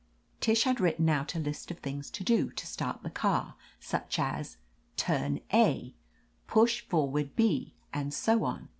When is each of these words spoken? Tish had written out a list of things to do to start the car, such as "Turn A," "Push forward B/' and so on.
Tish 0.39 0.63
had 0.63 0.79
written 0.79 1.09
out 1.09 1.35
a 1.35 1.39
list 1.39 1.69
of 1.69 1.77
things 1.77 2.09
to 2.09 2.23
do 2.23 2.49
to 2.49 2.65
start 2.65 3.03
the 3.03 3.11
car, 3.11 3.53
such 3.79 4.17
as 4.17 4.57
"Turn 4.97 5.41
A," 5.53 5.93
"Push 6.47 6.81
forward 6.89 7.35
B/' 7.35 7.73
and 7.93 8.11
so 8.11 8.43
on. 8.43 8.69